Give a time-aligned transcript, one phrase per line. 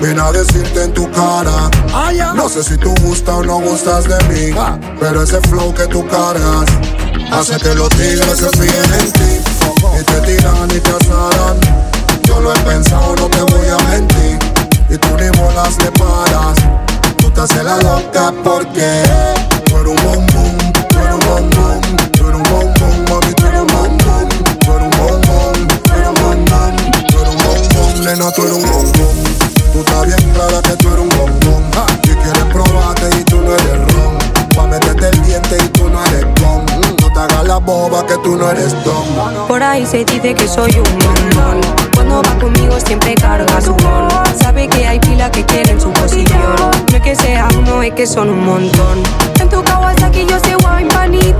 [0.00, 1.70] Ven a decirte en tu cara.
[2.34, 4.54] No sé si tú gustas o no gustas de mí.
[4.98, 6.68] Pero ese flow que tú cargas
[7.30, 9.41] hace que los tigres se fíen en ti.
[9.98, 11.58] Y te tiran y te asaran.
[12.24, 14.38] Yo lo he pensado, no te voy a mentir.
[14.88, 16.58] Y tú ni bolas le paras.
[17.18, 19.02] Tú te haces la loca porque
[19.64, 21.80] tú eres un bom bom, tú eres un bom bom,
[22.12, 24.28] tú eres un bom bom, mami, tú eres un bom bom,
[24.60, 27.72] tú eres un bom bom, tú eres un bom bom, tú eres un bom
[28.32, 28.92] tú eres
[29.78, 31.62] estás bien clara que tú eres un bom bom.
[32.04, 33.91] Y quieres probarte y tú no eres
[37.64, 39.46] boba que tú no eres don.
[39.48, 41.60] Por ahí se dice que soy un bombón.
[41.94, 44.08] Cuando va conmigo siempre carga su bon.
[44.40, 46.40] Sabe que hay pila que quieren su posición.
[46.90, 49.02] No es que sea uno, es que son un montón.
[49.40, 51.34] En tu Kawasaki yo sé wine panit.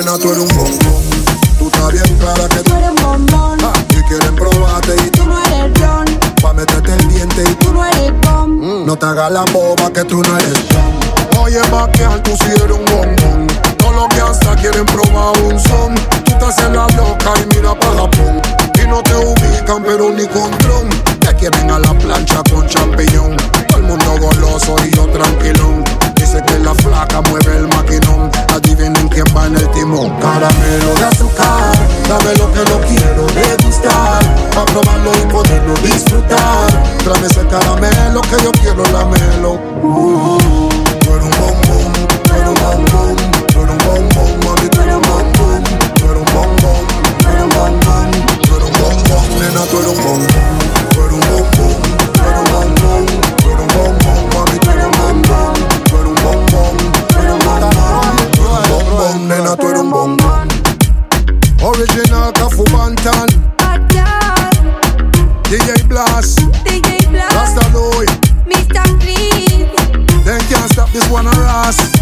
[0.00, 1.02] Nena, tú eres un bom bom.
[1.58, 3.58] Tú estás bien clara que tú eres un bombón.
[3.90, 6.04] y quieren probarte y tú no eres ron,
[6.42, 8.86] pa' meterte el diente y tú no eres bom.
[8.86, 11.42] no te hagas la boba que tú no eres don.
[11.42, 13.46] Oye, vaquear, tú si eres un bombón.
[13.78, 15.94] Todos los que hasta quieren probar un son.
[16.24, 18.40] Tú te haces la loca y mira para Japón.
[18.82, 20.50] Y no te ubican, pero ni con
[30.20, 31.72] Caramelo de azúcar,
[32.08, 34.20] dame lo que no quiero degustar.
[34.54, 36.68] Pa' probarlo y poderlo disfrutar.
[37.04, 39.69] Tráeme ese caramelo que yo quiero lamelo.
[66.20, 66.34] Cash.
[66.64, 67.34] DJ Blast.
[67.34, 67.70] Rasta
[68.44, 68.84] Mr.
[69.00, 70.24] Clean.
[70.24, 71.99] Then can't stop this one, Ross.